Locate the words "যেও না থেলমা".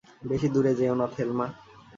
0.75-1.47